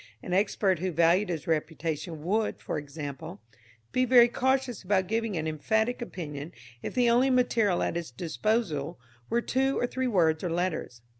[0.23, 3.39] An expert who valued his reputation would, for example,
[3.91, 8.99] be very cautious about giving an emphatic opinion if the only material at his disposal
[9.29, 11.03] were two or three words or letters.